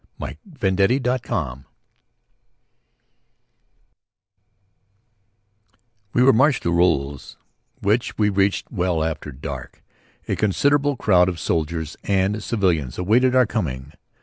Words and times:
We 0.19 0.33
were 6.23 6.33
marched 6.33 6.63
to 6.63 6.71
Roulers, 6.71 7.37
which 7.81 8.17
we 8.17 8.29
reached 8.29 8.71
well 8.71 9.03
after 9.03 9.31
dark. 9.31 9.83
A 10.27 10.35
considerable 10.35 10.95
crowd 10.95 11.29
of 11.29 11.39
soldiers 11.39 11.95
and 12.03 12.41
civilians 12.41 12.97
awaited 12.97 13.35
our 13.35 13.45
coming. 13.45 13.93